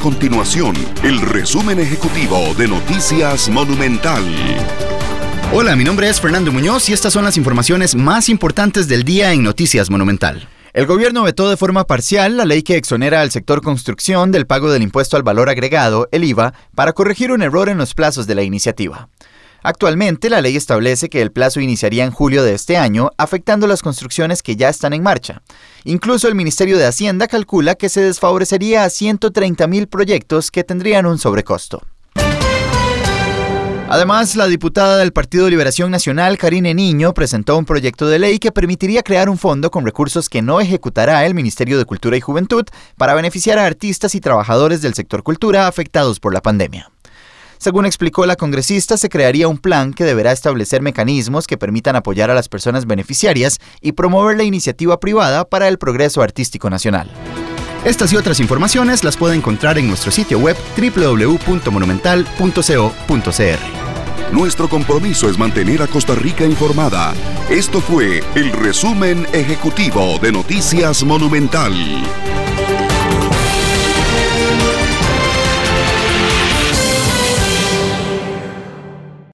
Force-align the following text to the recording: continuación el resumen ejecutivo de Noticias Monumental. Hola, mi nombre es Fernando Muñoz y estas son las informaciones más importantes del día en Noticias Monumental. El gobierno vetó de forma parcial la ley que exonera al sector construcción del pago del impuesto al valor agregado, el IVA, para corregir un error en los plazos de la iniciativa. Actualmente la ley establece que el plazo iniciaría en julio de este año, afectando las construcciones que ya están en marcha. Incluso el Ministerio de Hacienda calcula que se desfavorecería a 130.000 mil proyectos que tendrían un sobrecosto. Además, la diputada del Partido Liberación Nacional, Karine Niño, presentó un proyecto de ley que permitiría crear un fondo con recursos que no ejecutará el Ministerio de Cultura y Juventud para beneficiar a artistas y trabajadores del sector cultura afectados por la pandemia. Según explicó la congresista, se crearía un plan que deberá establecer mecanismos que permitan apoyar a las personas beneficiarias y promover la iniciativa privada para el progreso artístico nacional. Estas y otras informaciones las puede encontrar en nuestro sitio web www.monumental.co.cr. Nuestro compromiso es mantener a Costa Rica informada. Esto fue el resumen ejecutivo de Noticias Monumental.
continuación 0.00 0.74
el 1.02 1.20
resumen 1.20 1.78
ejecutivo 1.78 2.54
de 2.56 2.66
Noticias 2.66 3.50
Monumental. 3.50 4.22
Hola, 5.52 5.76
mi 5.76 5.84
nombre 5.84 6.08
es 6.08 6.18
Fernando 6.22 6.50
Muñoz 6.50 6.88
y 6.88 6.94
estas 6.94 7.12
son 7.12 7.22
las 7.22 7.36
informaciones 7.36 7.94
más 7.94 8.30
importantes 8.30 8.88
del 8.88 9.04
día 9.04 9.34
en 9.34 9.42
Noticias 9.42 9.90
Monumental. 9.90 10.48
El 10.72 10.86
gobierno 10.86 11.22
vetó 11.24 11.50
de 11.50 11.58
forma 11.58 11.86
parcial 11.86 12.38
la 12.38 12.46
ley 12.46 12.62
que 12.62 12.76
exonera 12.76 13.20
al 13.20 13.30
sector 13.30 13.60
construcción 13.60 14.32
del 14.32 14.46
pago 14.46 14.70
del 14.72 14.82
impuesto 14.82 15.18
al 15.18 15.22
valor 15.22 15.50
agregado, 15.50 16.08
el 16.12 16.24
IVA, 16.24 16.54
para 16.74 16.94
corregir 16.94 17.30
un 17.30 17.42
error 17.42 17.68
en 17.68 17.76
los 17.76 17.92
plazos 17.92 18.26
de 18.26 18.34
la 18.36 18.42
iniciativa. 18.42 19.10
Actualmente 19.62 20.30
la 20.30 20.40
ley 20.40 20.56
establece 20.56 21.10
que 21.10 21.20
el 21.20 21.32
plazo 21.32 21.60
iniciaría 21.60 22.04
en 22.04 22.10
julio 22.10 22.42
de 22.42 22.54
este 22.54 22.76
año, 22.78 23.10
afectando 23.18 23.66
las 23.66 23.82
construcciones 23.82 24.42
que 24.42 24.56
ya 24.56 24.68
están 24.70 24.92
en 24.94 25.02
marcha. 25.02 25.42
Incluso 25.84 26.28
el 26.28 26.34
Ministerio 26.34 26.78
de 26.78 26.86
Hacienda 26.86 27.28
calcula 27.28 27.74
que 27.74 27.90
se 27.90 28.00
desfavorecería 28.00 28.84
a 28.84 28.88
130.000 28.88 29.68
mil 29.68 29.86
proyectos 29.86 30.50
que 30.50 30.64
tendrían 30.64 31.04
un 31.06 31.18
sobrecosto. 31.18 31.82
Además, 33.92 34.36
la 34.36 34.46
diputada 34.46 34.98
del 34.98 35.12
Partido 35.12 35.50
Liberación 35.50 35.90
Nacional, 35.90 36.38
Karine 36.38 36.74
Niño, 36.74 37.12
presentó 37.12 37.58
un 37.58 37.64
proyecto 37.64 38.06
de 38.08 38.20
ley 38.20 38.38
que 38.38 38.52
permitiría 38.52 39.02
crear 39.02 39.28
un 39.28 39.36
fondo 39.36 39.72
con 39.72 39.84
recursos 39.84 40.28
que 40.28 40.42
no 40.42 40.60
ejecutará 40.60 41.26
el 41.26 41.34
Ministerio 41.34 41.76
de 41.76 41.84
Cultura 41.84 42.16
y 42.16 42.20
Juventud 42.20 42.62
para 42.96 43.14
beneficiar 43.14 43.58
a 43.58 43.66
artistas 43.66 44.14
y 44.14 44.20
trabajadores 44.20 44.80
del 44.80 44.94
sector 44.94 45.24
cultura 45.24 45.66
afectados 45.66 46.20
por 46.20 46.32
la 46.32 46.40
pandemia. 46.40 46.88
Según 47.60 47.84
explicó 47.84 48.24
la 48.24 48.36
congresista, 48.36 48.96
se 48.96 49.10
crearía 49.10 49.46
un 49.46 49.58
plan 49.58 49.92
que 49.92 50.04
deberá 50.04 50.32
establecer 50.32 50.80
mecanismos 50.80 51.46
que 51.46 51.58
permitan 51.58 51.94
apoyar 51.94 52.30
a 52.30 52.34
las 52.34 52.48
personas 52.48 52.86
beneficiarias 52.86 53.58
y 53.82 53.92
promover 53.92 54.38
la 54.38 54.44
iniciativa 54.44 54.98
privada 54.98 55.44
para 55.46 55.68
el 55.68 55.76
progreso 55.76 56.22
artístico 56.22 56.70
nacional. 56.70 57.10
Estas 57.84 58.14
y 58.14 58.16
otras 58.16 58.40
informaciones 58.40 59.04
las 59.04 59.18
puede 59.18 59.36
encontrar 59.36 59.76
en 59.76 59.88
nuestro 59.88 60.10
sitio 60.10 60.38
web 60.38 60.56
www.monumental.co.cr. 60.74 63.58
Nuestro 64.32 64.68
compromiso 64.70 65.28
es 65.28 65.38
mantener 65.38 65.82
a 65.82 65.86
Costa 65.86 66.14
Rica 66.14 66.46
informada. 66.46 67.12
Esto 67.50 67.82
fue 67.82 68.22
el 68.36 68.52
resumen 68.52 69.26
ejecutivo 69.34 70.18
de 70.20 70.32
Noticias 70.32 71.04
Monumental. 71.04 71.74